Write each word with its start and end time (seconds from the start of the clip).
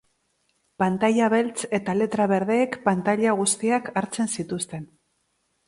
Pantaila 0.83 1.27
beltz 1.33 1.59
eta 1.79 1.95
letra 1.99 2.27
berdeek 2.33 2.79
pantaila 2.89 3.37
guztiak 3.43 3.95
hartzen 4.03 4.33
zituzten. 4.39 4.93